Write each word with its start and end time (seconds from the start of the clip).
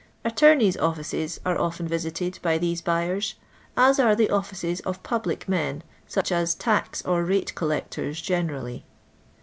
Attorneys' 0.25 0.77
offices 0.77 1.39
are 1.45 1.59
often 1.61 1.87
Tisited 1.87 2.39
hj 2.41 2.59
these 2.59 2.81
buyers, 2.81 3.35
as 3.77 3.99
are 3.99 4.15
the 4.15 4.31
offices 4.31 4.79
of 4.79 5.03
public 5.03 5.47
men, 5.47 5.83
iKii 6.09 6.31
as 6.31 6.55
tax 6.55 7.05
or 7.05 7.23
rate 7.23 7.53
collectors, 7.53 8.19
generally. 8.19 8.83